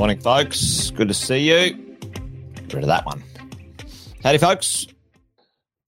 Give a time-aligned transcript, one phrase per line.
[0.00, 0.90] Morning, folks.
[0.92, 1.74] Good to see you.
[2.54, 3.22] Get rid of that one.
[4.24, 4.86] Howdy, folks.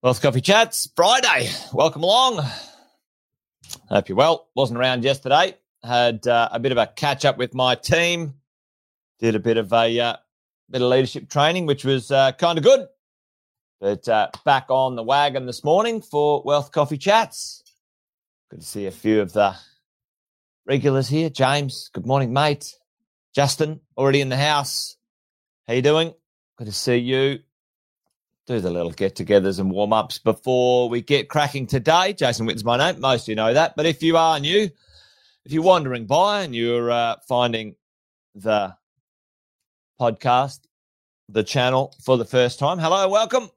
[0.03, 1.49] Wealth Coffee Chats, Friday.
[1.73, 2.45] Welcome along.
[3.89, 4.51] Hope you're well.
[4.55, 5.57] Wasn't around yesterday.
[5.83, 8.35] Had uh, a bit of a catch up with my team.
[9.19, 10.17] Did a bit of a uh,
[10.69, 12.87] bit of leadership training, which was uh, kind of good.
[13.81, 17.63] But uh, back on the wagon this morning for Wealth Coffee Chats.
[18.51, 19.57] Good to see a few of the
[20.67, 21.31] regulars here.
[21.31, 22.75] James, good morning, mate.
[23.35, 24.97] Justin, already in the house.
[25.67, 26.13] How you doing?
[26.59, 27.39] Good to see you.
[28.47, 32.13] Do the little get-togethers and warm-ups before we get cracking today.
[32.13, 33.01] Jason Witten's my name.
[33.01, 33.75] Most of you know that.
[33.75, 34.69] But if you are new,
[35.47, 37.77] if you're wandering by and you're uh, finding
[38.35, 38.77] the
[39.99, 40.61] podcast,
[41.31, 43.49] the channel for the first time, hello, welcome.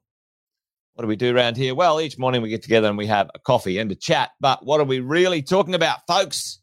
[0.94, 1.74] What do we do around here?
[1.74, 4.30] Well, each morning we get together and we have a coffee and a chat.
[4.40, 6.60] But what are we really talking about, folks?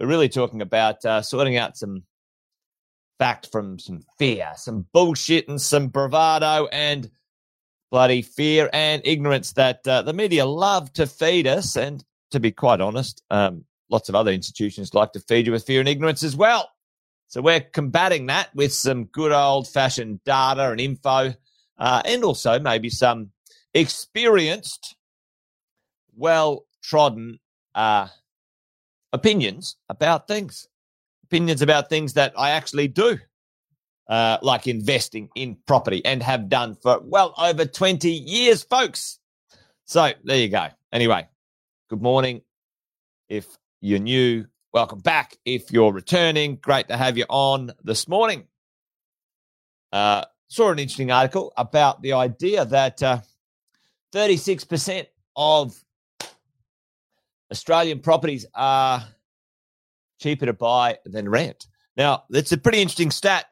[0.00, 2.04] We're really talking about uh, sorting out some
[3.18, 7.10] fact from some fear, some bullshit and some bravado and
[7.90, 11.76] bloody fear and ignorance that uh, the media love to feed us.
[11.76, 15.66] And to be quite honest, um, lots of other institutions like to feed you with
[15.66, 16.70] fear and ignorance as well.
[17.28, 21.34] So we're combating that with some good old fashioned data and info,
[21.78, 23.30] uh, and also maybe some
[23.74, 24.94] experienced,
[26.14, 27.40] well trodden
[27.74, 28.08] uh,
[29.12, 30.68] opinions about things
[31.26, 33.18] opinions about things that I actually do,
[34.08, 39.18] uh, like investing in property and have done for well over 20 years, folks.
[39.84, 40.68] So there you go.
[40.92, 41.28] Anyway,
[41.90, 42.42] good morning.
[43.28, 43.46] If
[43.80, 45.36] you're new, welcome back.
[45.44, 48.46] If you're returning, great to have you on this morning.
[49.92, 53.20] Uh, saw an interesting article about the idea that uh,
[54.14, 55.74] 36% of
[57.50, 59.04] Australian properties are
[60.18, 61.66] cheaper to buy than rent.
[61.96, 63.46] Now, that's a pretty interesting stat,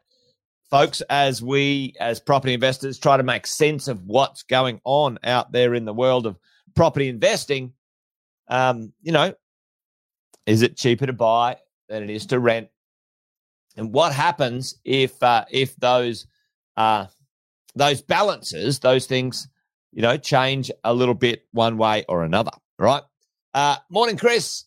[0.71, 5.53] folks, as we, as property investors, try to make sense of what's going on out
[5.53, 6.39] there in the world of
[6.75, 7.73] property investing.
[8.49, 9.35] Um, you know,
[10.47, 11.57] is it cheaper to buy
[11.89, 12.69] than it is to rent?
[13.77, 16.27] And what happens if uh, if those
[16.77, 17.07] uh,
[17.75, 19.49] those balances, those things,
[19.93, 22.53] you know, change a little bit one way or another?
[22.79, 23.03] Right.
[23.53, 24.65] Uh, morning, Chris.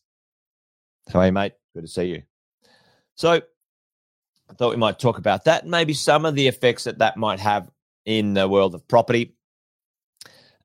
[1.12, 1.53] How are you, mate?
[1.78, 2.24] Good to see you.
[3.14, 7.18] So I thought we might talk about that maybe some of the effects that that
[7.18, 7.70] might have
[8.04, 9.36] in the world of property.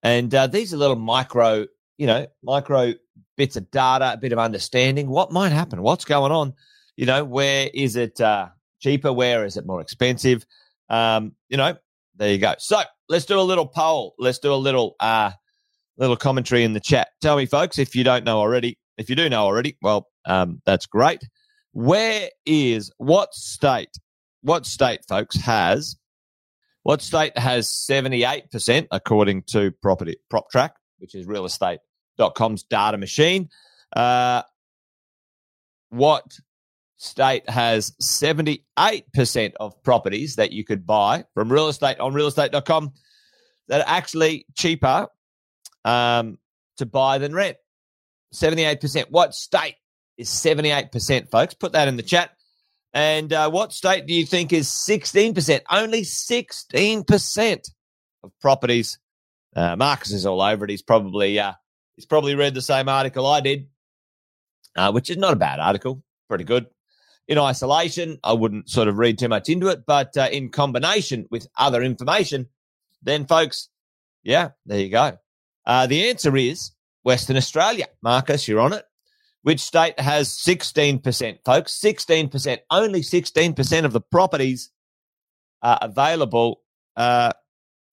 [0.02, 1.66] And uh, these are little micro,
[1.98, 2.94] you know, micro
[3.36, 5.06] bits of data, a bit of understanding.
[5.06, 5.82] What might happen?
[5.82, 6.54] What's going on?
[6.96, 8.48] You know, where is it uh,
[8.80, 9.12] cheaper?
[9.12, 10.46] Where is it more expensive?
[10.88, 11.76] Um, you know,
[12.16, 12.54] there you go.
[12.56, 12.80] So
[13.10, 14.14] let's do a little poll.
[14.18, 15.32] Let's do a little uh,
[15.98, 17.08] little commentary in the chat.
[17.20, 18.78] Tell me, folks, if you don't know already.
[18.96, 21.22] If you do know already, well, um, that's great.
[21.72, 23.90] Where is what state?
[24.42, 25.96] What state, folks, has
[26.82, 33.48] what state has 78%, according to property PropTrack, which is realestate.com's data machine?
[33.94, 34.42] Uh,
[35.90, 36.24] what
[36.96, 42.92] state has 78% of properties that you could buy from real estate on realestate.com
[43.68, 45.06] that are actually cheaper
[45.84, 46.38] um,
[46.78, 47.58] to buy than rent?
[48.34, 49.06] 78%.
[49.10, 49.76] What state
[50.16, 51.54] is 78%, folks.
[51.54, 52.30] Put that in the chat.
[52.94, 55.60] And uh, what state do you think is 16%?
[55.70, 57.70] Only 16%
[58.22, 58.98] of properties.
[59.54, 60.70] Uh, Marcus is all over it.
[60.70, 61.52] He's probably uh,
[61.96, 63.68] he's probably read the same article I did,
[64.76, 66.02] uh, which is not a bad article.
[66.28, 66.66] Pretty good.
[67.28, 71.26] In isolation, I wouldn't sort of read too much into it, but uh, in combination
[71.30, 72.48] with other information,
[73.02, 73.68] then, folks,
[74.22, 75.18] yeah, there you go.
[75.64, 76.72] Uh, the answer is
[77.02, 77.86] Western Australia.
[78.02, 78.84] Marcus, you're on it.
[79.42, 81.78] Which state has 16%, folks?
[81.78, 82.58] 16%.
[82.70, 84.70] Only 16% of the properties
[85.62, 86.62] are available
[86.96, 87.32] uh,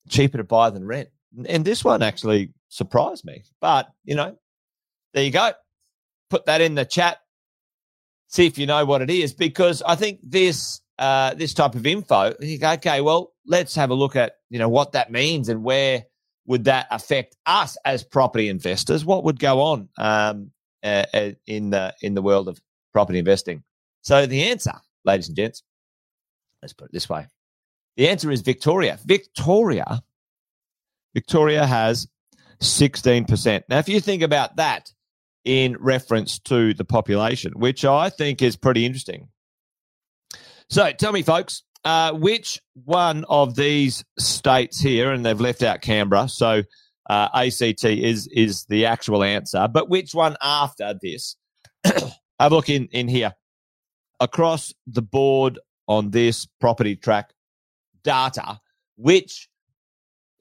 [0.08, 1.10] cheaper to buy than rent.
[1.48, 3.44] And this one actually surprised me.
[3.62, 4.38] But, you know,
[5.14, 5.52] there you go.
[6.30, 7.20] Put that in the chat.
[8.28, 11.88] See if you know what it is, because I think this uh, this type of
[11.88, 15.50] info, you go, okay, well, let's have a look at you know what that means
[15.50, 16.06] and where
[16.46, 19.04] would that affect us as property investors?
[19.04, 19.90] What would go on?
[19.98, 20.52] Um,
[20.84, 22.60] uh, uh, in the in the world of
[22.94, 23.64] property investing?
[24.02, 24.74] So the answer,
[25.06, 25.64] ladies and gents,
[26.62, 27.28] let's put it this way:
[27.98, 28.98] the answer is Victoria.
[29.06, 30.02] Victoria,
[31.14, 32.08] Victoria has
[32.60, 33.66] sixteen percent.
[33.70, 34.94] Now, if you think about that
[35.46, 39.30] in reference to the population, which I think is pretty interesting.
[40.70, 45.82] So, tell me, folks, uh, which one of these states here, and they've left out
[45.82, 46.64] Canberra, so
[47.10, 49.68] uh, ACT is is the actual answer.
[49.68, 51.36] But which one after this?
[51.84, 53.34] Have a look in in here
[54.20, 57.34] across the board on this property track
[58.04, 58.60] data
[59.00, 59.48] which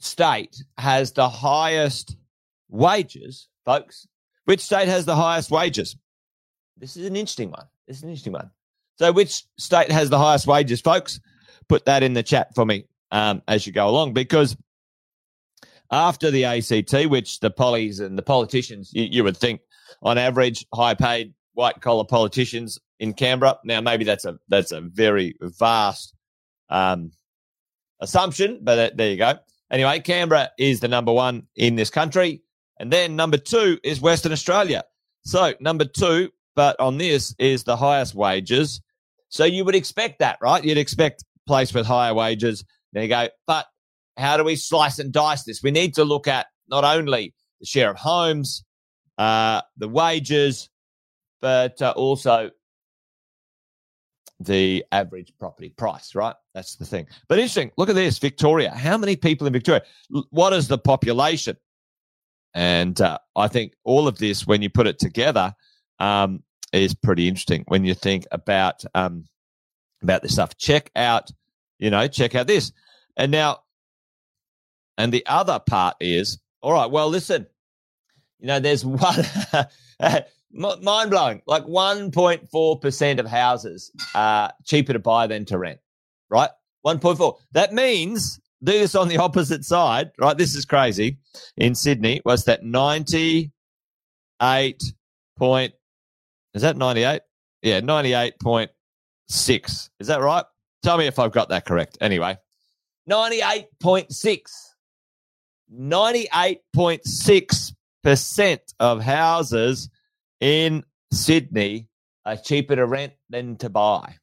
[0.01, 2.17] state has the highest
[2.69, 4.07] wages, folks?
[4.47, 5.97] Which state has the highest wages?
[6.77, 7.67] This is an interesting one.
[7.87, 8.51] This is an interesting one.
[8.97, 11.21] So, which state has the highest wages, folks?
[11.69, 14.57] Put that in the chat for me um, as you go along, because
[15.91, 19.61] after the ACT, which the pollies and the politicians, you, you would think,
[20.03, 23.59] on average, high paid white collar politicians in Canberra.
[23.65, 26.15] Now, maybe that's a that's a very vast
[26.69, 27.13] um,
[28.01, 29.39] assumption, but uh, there you go.
[29.71, 32.43] Anyway, Canberra is the number one in this country.
[32.79, 34.85] And then number two is Western Australia.
[35.25, 38.81] So number two, but on this is the highest wages.
[39.29, 40.65] So you would expect that, right?
[40.65, 42.65] You'd expect place with higher wages.
[42.93, 43.29] There you go.
[43.47, 43.67] But
[44.19, 45.63] how do we slice and dice this?
[45.63, 48.65] We need to look at not only the share of homes,
[49.17, 50.69] uh, the wages,
[51.41, 52.51] but uh, also
[54.41, 56.35] the average property price, right?
[56.55, 57.07] That's the thing.
[57.29, 57.73] But interesting.
[57.77, 58.71] Look at this Victoria.
[58.71, 59.83] How many people in Victoria?
[60.31, 61.57] What is the population?
[62.55, 65.55] And uh, I think all of this, when you put it together,
[65.99, 66.43] um,
[66.73, 69.25] is pretty interesting when you think about um,
[70.03, 70.57] about this stuff.
[70.57, 71.31] Check out,
[71.79, 72.73] you know, check out this.
[73.17, 73.59] And now,
[74.99, 76.91] and the other part is, all right.
[76.91, 77.47] Well, listen,
[78.41, 79.25] you know, there's one.
[80.53, 81.43] mind blowing.
[81.47, 85.81] Like 1.4% of houses are cheaper to buy than to rent,
[86.29, 86.51] right?
[86.85, 87.39] 1.4.
[87.53, 90.37] That means, do this on the opposite side, right?
[90.37, 91.19] This is crazy.
[91.57, 94.83] In Sydney, was that 98
[95.39, 95.73] point,
[96.55, 97.23] is that 98?
[97.63, 99.91] Yeah, 98.6.
[100.01, 100.45] Is that right?
[100.83, 101.99] Tell me if I've got that correct.
[102.01, 102.39] Anyway,
[103.11, 104.68] 98.6.
[105.73, 109.91] 98.6% of houses
[110.41, 111.89] in Sydney
[112.25, 114.15] are cheaper to rent than to buy.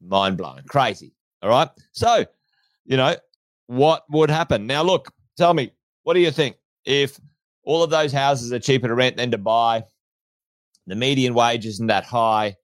[0.00, 1.14] Mind blowing, crazy.
[1.42, 1.68] All right.
[1.92, 2.26] So,
[2.84, 3.16] you know,
[3.66, 4.66] what would happen?
[4.66, 5.72] Now, look, tell me,
[6.02, 6.56] what do you think?
[6.84, 7.18] If
[7.64, 9.84] all of those houses are cheaper to rent than to buy,
[10.86, 12.56] the median wage isn't that high,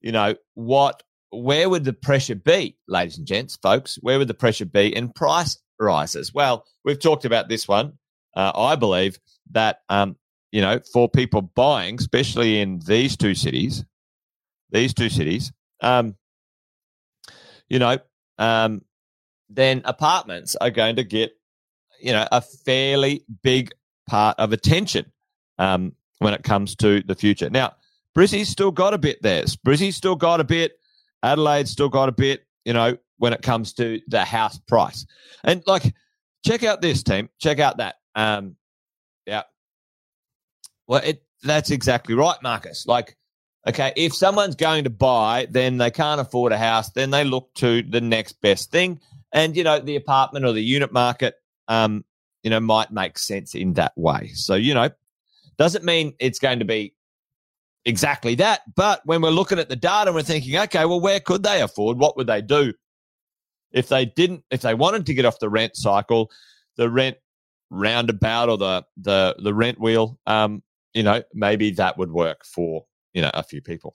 [0.00, 3.98] you know, what, where would the pressure be, ladies and gents, folks?
[4.00, 6.32] Where would the pressure be in price rises?
[6.32, 7.98] Well, we've talked about this one.
[8.36, 9.18] Uh, I believe
[9.50, 10.16] that um,
[10.50, 13.84] you know, for people buying, especially in these two cities,
[14.70, 15.52] these two cities,
[15.82, 16.16] um,
[17.68, 17.98] you know,
[18.38, 18.82] um,
[19.48, 21.32] then apartments are going to get,
[22.00, 23.72] you know, a fairly big
[24.08, 25.12] part of attention
[25.58, 27.50] um, when it comes to the future.
[27.50, 27.74] Now,
[28.14, 29.44] Brizzy's still got a bit there.
[29.64, 30.78] Brizzy's still got a bit.
[31.22, 35.06] Adelaide's still got a bit, you know, when it comes to the house price.
[35.44, 35.94] And like,
[36.44, 37.28] check out this team.
[37.38, 37.96] Check out that.
[38.14, 38.56] Um,
[39.26, 39.42] yeah,
[40.88, 42.86] well, it, that's exactly right, Marcus.
[42.86, 43.16] Like,
[43.68, 47.52] okay, if someone's going to buy, then they can't afford a house, then they look
[47.56, 49.00] to the next best thing.
[49.32, 51.34] And, you know, the apartment or the unit market,
[51.68, 52.04] um,
[52.42, 54.30] you know, might make sense in that way.
[54.34, 54.88] So, you know,
[55.58, 56.94] doesn't mean it's going to be
[57.84, 58.62] exactly that.
[58.74, 61.98] But when we're looking at the data, we're thinking, okay, well, where could they afford?
[61.98, 62.72] What would they do
[63.72, 66.30] if they didn't, if they wanted to get off the rent cycle,
[66.76, 67.16] the rent
[67.70, 70.18] roundabout or the the the rent wheel?
[70.26, 70.62] Um,
[70.94, 73.94] you know, maybe that would work for, you know, a few people.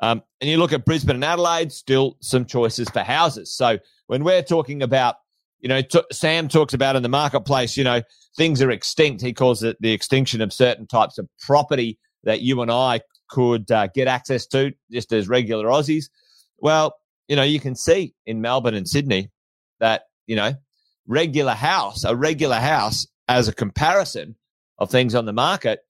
[0.00, 3.54] Um, and you look at Brisbane and Adelaide, still some choices for houses.
[3.54, 5.16] So when we're talking about,
[5.60, 8.02] you know, t- Sam talks about in the marketplace, you know,
[8.36, 9.22] things are extinct.
[9.22, 13.70] He calls it the extinction of certain types of property that you and I could
[13.70, 16.06] uh, get access to just as regular Aussies.
[16.58, 16.94] Well,
[17.28, 19.30] you know, you can see in Melbourne and Sydney
[19.80, 20.54] that, you know,
[21.06, 24.36] regular house, a regular house as a comparison
[24.78, 25.80] of things on the market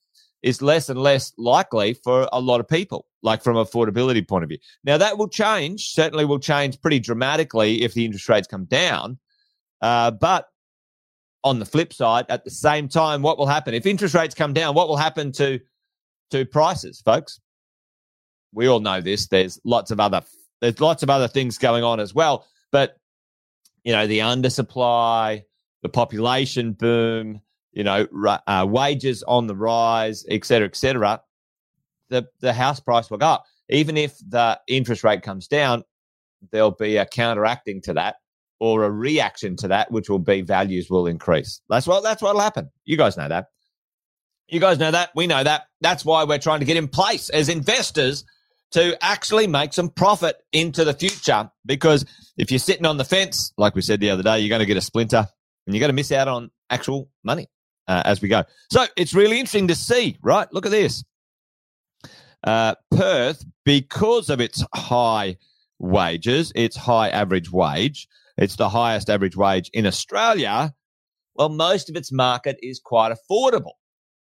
[0.43, 4.49] is less and less likely for a lot of people, like from affordability point of
[4.49, 4.59] view.
[4.85, 9.19] Now that will change, certainly will change pretty dramatically if the interest rates come down.
[9.81, 10.49] Uh, but
[11.43, 14.53] on the flip side, at the same time, what will happen if interest rates come
[14.53, 14.75] down?
[14.75, 15.61] What will happen to
[16.31, 17.41] to prices, folks?
[18.53, 19.29] We all know this.
[19.29, 20.23] There's lots of other
[20.65, 22.97] there's lots of other things going on as well, but
[23.83, 25.43] you know the undersupply,
[25.83, 27.43] the population boom,
[27.73, 28.07] you know,
[28.47, 31.21] uh, wages on the rise, et cetera, et cetera,
[32.09, 33.45] the, the house price will go up.
[33.69, 35.85] Even if the interest rate comes down,
[36.51, 38.17] there'll be a counteracting to that
[38.61, 41.61] or a reaction to that, which will be values will increase.
[41.69, 42.71] That's what that's what'll happen.
[42.85, 43.49] You guys know that.
[44.49, 45.11] You guys know that.
[45.15, 45.65] We know that.
[45.81, 48.25] That's why we're trying to get in place as investors
[48.75, 51.51] to actually make some profit into the future.
[51.65, 52.05] Because
[52.37, 54.67] if you're sitting on the fence, like we said the other day, you're going to
[54.67, 55.27] get a splinter
[55.67, 57.49] and you're going to miss out on actual money
[57.87, 58.43] uh, as we go.
[58.73, 60.53] So it's really interesting to see, right?
[60.53, 61.05] Look at this.
[62.43, 65.37] Uh, Perth, because of its high
[65.79, 68.09] wages, it's high average wage.
[68.37, 70.75] It's the highest average wage in Australia.
[71.37, 73.75] Well, most of its market is quite affordable.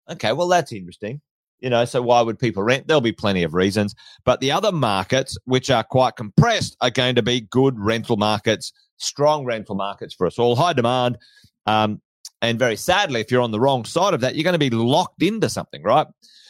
[0.10, 1.22] Okay, well, that's interesting.
[1.64, 2.88] You know, so why would people rent?
[2.88, 3.96] There'll be plenty of reasons.
[4.26, 8.74] But the other markets, which are quite compressed, are going to be good rental markets,
[8.98, 11.18] strong rental markets for us all, high demand.
[11.66, 12.02] Um,
[12.42, 14.70] and very sadly, if you're on the wrong side of that, you're going to be
[14.70, 16.06] locked into something, right?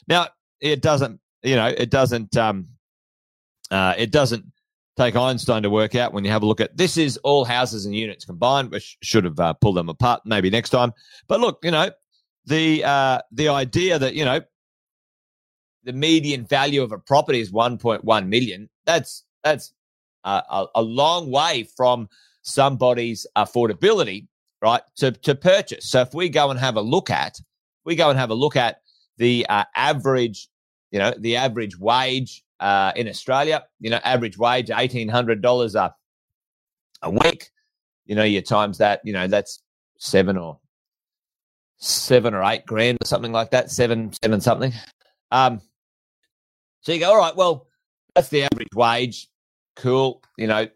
[0.08, 0.30] Now,
[0.60, 2.70] it doesn't, you know, it doesn't, um,
[3.70, 4.46] uh, it doesn't
[4.98, 7.86] take Einstein to work out when you have a look at this is all houses
[7.86, 10.92] and units combined, which should have uh, pulled them apart maybe next time.
[11.28, 11.92] But look, you know,
[12.46, 14.42] the uh, the idea that you know
[15.84, 18.70] the median value of a property is 1.1 million.
[18.86, 19.74] That's that's
[20.24, 22.08] a, a long way from
[22.42, 24.28] somebody's affordability,
[24.62, 24.82] right?
[24.98, 25.90] To to purchase.
[25.90, 27.40] So if we go and have a look at,
[27.86, 28.78] we go and have a look at
[29.18, 30.48] the uh, average,
[30.92, 33.64] you know, the average wage uh, in Australia.
[33.80, 35.94] You know, average wage eighteen hundred dollars a
[37.02, 37.50] a week.
[38.06, 39.02] You know, you times that.
[39.04, 39.62] You know, that's
[39.98, 40.60] seven or
[41.78, 43.72] seven or eight grand or something like that.
[43.72, 44.74] Seven, seven something.
[45.32, 45.62] Um,
[46.84, 47.68] so you go, all right, well,
[48.14, 49.28] that's the average wage.
[49.76, 50.22] Cool.
[50.38, 50.68] You know,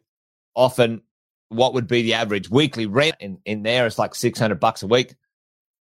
[0.56, 1.02] often
[1.50, 4.88] what would be the average weekly rent in, in there is like 600 bucks a
[4.88, 5.16] week.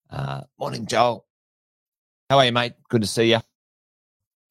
[0.10, 1.26] Uh, morning, Joel.
[2.30, 2.74] How are you, mate?
[2.90, 3.40] Good to see you.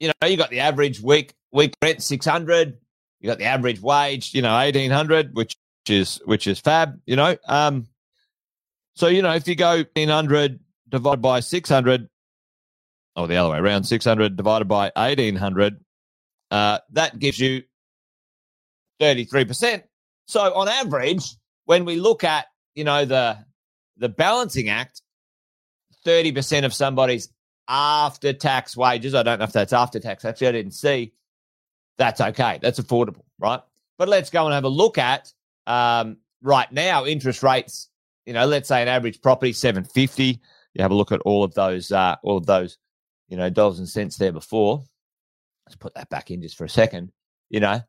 [0.01, 2.79] You know, you got the average week week rent 600.
[3.21, 5.57] You got the average wage, you know, 1800, which
[5.89, 7.37] is which is fab, you know.
[7.49, 7.87] Um
[8.95, 12.09] so you know, if you go 1800 divided by 600
[13.17, 15.77] or the other way around, 600 divided by 1800,
[16.51, 17.63] uh, that gives you
[19.01, 19.83] 33%.
[20.27, 23.39] So on average, when we look at, you know, the,
[23.97, 25.03] the balancing act,
[26.07, 27.29] 30% of somebody's
[27.69, 31.13] after tax wages, I don't know if that's after tax, actually, I didn't see,
[31.99, 32.59] that's okay.
[32.61, 33.61] That's affordable, right?
[33.99, 35.33] But let's go and have a look at
[35.67, 37.89] um, right now interest rates.
[38.27, 40.41] You know, let's say an average property 750.
[40.75, 42.79] You have a look at all of those, uh, all of those
[43.35, 44.85] you know, dollars and cents there before.
[45.67, 47.11] Let's put that back in just for a second.
[47.51, 47.81] You know,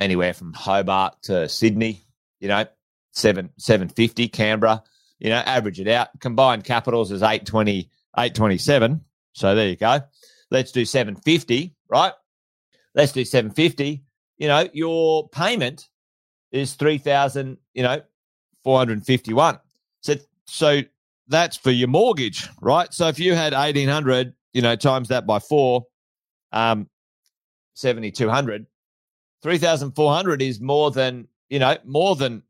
[0.00, 2.00] anywhere from Hobart to Sydney,
[2.40, 2.64] you know,
[3.12, 4.82] seven seven fifty, Canberra,
[5.18, 6.18] you know, average it out.
[6.18, 9.02] Combined capitals is 820, 827.
[9.34, 10.00] So there you go.
[10.50, 12.14] Let's do 750, right?
[12.94, 14.02] Let's do 750.
[14.38, 15.90] You know, your payment
[16.52, 18.00] is 3,000, you know,
[18.64, 19.58] 451.
[20.00, 20.14] So,
[20.46, 20.80] so
[21.30, 22.92] that's for your mortgage, right?
[22.92, 25.86] So if you had 1800, you know, times that by four,
[26.52, 26.90] um,
[27.74, 28.66] 7200,
[29.42, 32.42] 3400 is more than, you know, more than,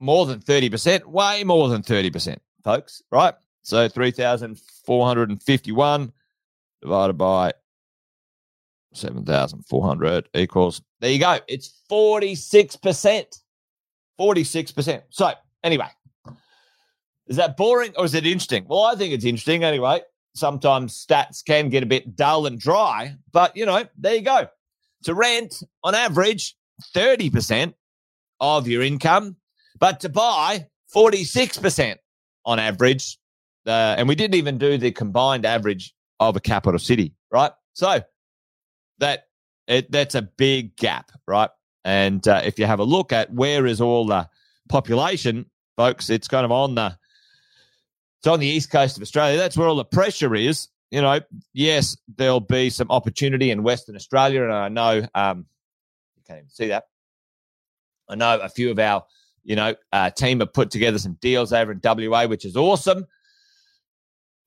[0.00, 3.32] more than 30%, way more than 30%, folks, right?
[3.62, 6.12] So 3451
[6.82, 7.54] divided by
[8.92, 11.38] 7,400 equals, there you go.
[11.48, 13.40] It's 46%.
[14.18, 15.02] 46%.
[15.10, 15.88] So anyway,
[17.28, 18.66] is that boring or is it interesting?
[18.68, 20.02] Well, I think it's interesting anyway.
[20.34, 24.48] Sometimes stats can get a bit dull and dry, but you know, there you go.
[25.04, 26.56] To rent, on average,
[26.94, 27.74] 30%
[28.40, 29.36] of your income,
[29.78, 31.96] but to buy, 46%
[32.44, 33.18] on average.
[33.66, 37.52] Uh, and we didn't even do the combined average of a capital city, right?
[37.72, 38.00] So
[38.98, 39.24] that
[39.66, 41.50] it, that's a big gap, right?
[41.84, 44.28] And uh, if you have a look at where is all the
[44.68, 46.96] population, folks, it's kind of on the
[48.26, 49.36] on the east coast of Australia.
[49.38, 50.68] That's where all the pressure is.
[50.90, 51.20] You know,
[51.52, 55.46] yes, there'll be some opportunity in Western Australia, and I know um,
[56.16, 56.84] you can't even see that.
[58.08, 59.04] I know a few of our,
[59.42, 63.06] you know, uh, team have put together some deals over in WA, which is awesome.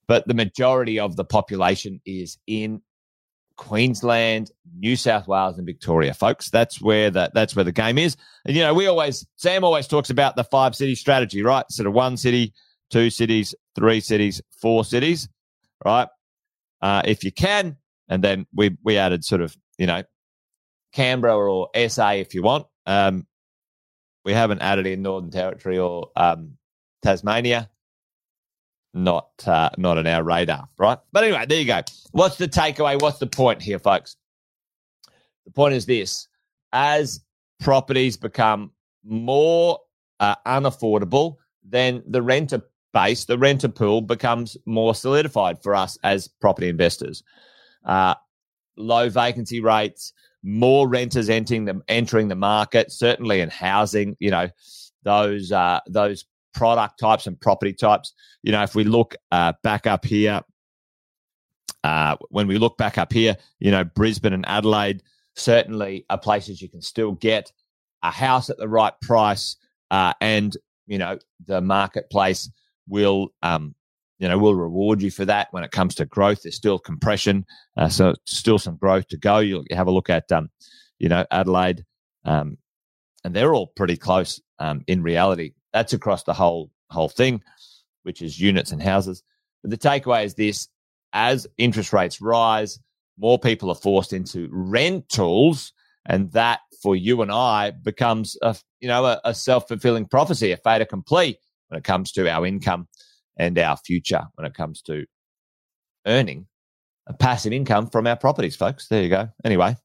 [0.08, 2.82] But the majority of the population is in
[3.58, 6.50] Queensland, New South Wales, and Victoria, folks.
[6.50, 8.16] That's where the that's where the game is.
[8.46, 11.70] And you know, we always Sam always talks about the five city strategy, right?
[11.70, 12.54] Sort of one city,
[12.90, 15.30] two cities, three cities, four cities,
[15.86, 16.08] right?
[16.82, 17.78] Uh, if you can.
[18.08, 20.04] And then we, we added sort of, you know,
[20.94, 22.66] Canberra or SA if you want.
[22.86, 23.28] Um,
[24.26, 26.58] we haven't added in Northern Territory or um,
[27.04, 27.70] Tasmania.
[28.92, 30.98] Not uh, not on our radar, right?
[31.12, 31.82] But anyway, there you go.
[32.12, 33.00] What's the takeaway?
[33.00, 34.16] What's the point here, folks?
[35.46, 36.28] The point is this:
[36.74, 37.24] as
[37.60, 38.72] properties become
[39.04, 39.78] more
[40.20, 46.28] uh, unaffordable, then the renter base, the renter pool becomes more solidified for us as
[46.28, 47.24] property investors.
[47.86, 48.16] Uh,
[48.78, 54.16] low vacancy rates, more renters entering the entering the market, certainly in housing.
[54.20, 54.50] You know,
[55.04, 58.14] those uh, those product types and property types.
[58.42, 60.42] You know, if we look uh, back up here,
[61.84, 65.04] uh, when we look back up here, you know, Brisbane and Adelaide
[65.36, 67.52] certainly are places you can still get
[68.04, 69.58] a house at the right price,
[69.92, 70.56] uh, and
[70.88, 72.50] you know the marketplace
[72.90, 73.76] will um,
[74.20, 76.42] you know will reward you for that when it comes to growth.
[76.44, 77.46] There's still compression,
[77.78, 79.40] uh, so still some growth to go.
[79.40, 80.50] You'll have a look at um,
[81.00, 81.86] you know Adelaide,
[82.26, 82.58] um,
[83.24, 85.54] and they're all pretty close um, in reality.
[85.72, 87.42] That's across the whole whole thing,
[88.04, 89.24] which is units and houses.
[89.62, 90.68] But the takeaway is this:
[91.14, 92.80] as interest rates rise,
[93.18, 95.72] more people are forced into rentals,
[96.06, 100.52] and that for you and I becomes a you know a, a self fulfilling prophecy,
[100.52, 102.88] a fait accompli when it comes to our income
[103.38, 105.06] and our future when it comes to
[106.06, 106.46] earning
[107.08, 108.88] a passive income from our properties, folks.
[108.88, 109.30] There you go.
[109.44, 109.76] Anyway,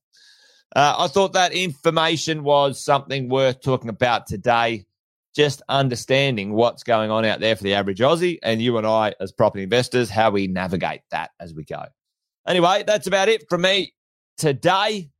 [0.76, 4.86] uh, I thought that information was something worth talking about today.
[5.34, 9.14] Just understanding what's going on out there for the average Aussie and you and I
[9.18, 11.86] as property investors, how we navigate that as we go.
[12.46, 13.94] Anyway, that's about it from me
[14.36, 15.10] today.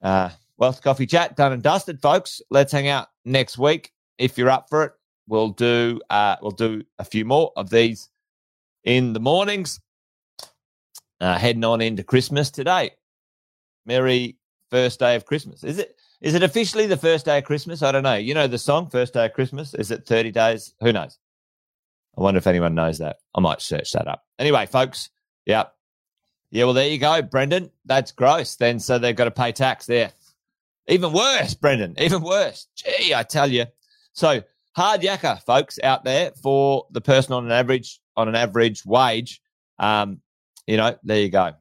[0.00, 2.40] Uh, Wealth Coffee Chat done and dusted, folks.
[2.48, 4.92] Let's hang out next week if you're up for it
[5.28, 8.08] we'll do uh, we'll do a few more of these
[8.84, 9.80] in the mornings.
[11.18, 12.90] Uh, heading on into Christmas today.
[13.86, 14.36] Merry
[14.70, 15.64] first day of Christmas.
[15.64, 17.82] Is it is it officially the first day of Christmas?
[17.82, 18.14] I don't know.
[18.14, 19.74] You know the song First Day of Christmas?
[19.74, 20.74] Is it 30 days?
[20.80, 21.18] Who knows?
[22.16, 23.18] I wonder if anyone knows that.
[23.34, 24.24] I might search that up.
[24.38, 25.10] Anyway, folks,
[25.44, 25.64] yeah.
[26.50, 27.70] Yeah, well, there you go, Brendan.
[27.84, 28.56] That's gross.
[28.56, 30.12] Then, so they've got to pay tax there.
[30.88, 31.96] Even worse, Brendan.
[31.98, 32.66] Even worse.
[32.76, 33.66] Gee, I tell you.
[34.12, 34.42] So,
[34.76, 39.40] hard yakka, folks, out there for the person on an average on an average wage.
[39.78, 40.20] Um,
[40.66, 41.54] you know, there you go.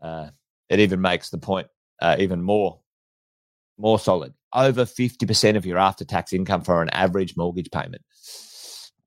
[0.00, 0.28] Uh,
[0.68, 1.66] it even makes the point
[2.00, 2.80] uh, even more
[3.76, 4.32] more solid.
[4.54, 8.02] Over fifty percent of your after tax income for an average mortgage payment.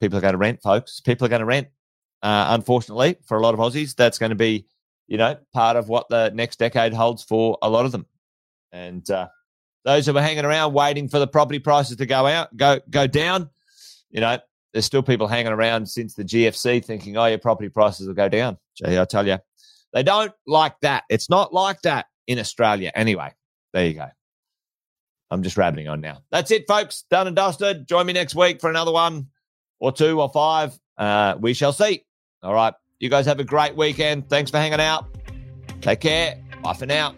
[0.02, 1.00] People are going to rent, folks.
[1.00, 1.68] People are going to rent.
[2.22, 4.66] Uh, unfortunately, for a lot of Aussies, that's going to be,
[5.08, 8.06] you know, part of what the next decade holds for a lot of them.
[8.72, 9.28] And uh,
[9.86, 13.08] those who were hanging around waiting for the property prices to go out, go go
[13.08, 13.50] down,
[14.10, 14.40] you know,
[14.74, 18.30] there's still people hanging around since the GFC thinking, oh, your property prices will go
[18.30, 18.58] down.
[18.76, 19.38] Gee, I tell you,
[19.94, 21.04] they don't like that.
[21.10, 22.92] It's not like that in Australia.
[22.94, 23.34] Anyway,
[23.74, 24.08] there you go.
[25.32, 26.20] I'm just rabbiting on now.
[26.32, 27.04] That's it, folks.
[27.10, 27.88] Done and dusted.
[27.88, 29.28] Join me next week for another one
[29.80, 30.78] or two or five.
[30.98, 32.04] Uh, we shall see.
[32.42, 32.74] All right.
[33.00, 34.30] You guys have a great weekend.
[34.30, 35.06] Thanks for hanging out.
[35.82, 36.42] Take care.
[36.64, 37.16] Bye for now.